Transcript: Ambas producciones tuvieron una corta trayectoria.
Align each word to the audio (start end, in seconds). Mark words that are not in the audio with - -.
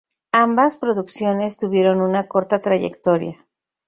Ambas 0.31 0.77
producciones 0.77 1.57
tuvieron 1.57 2.01
una 2.01 2.27
corta 2.27 2.59
trayectoria. 2.59 3.45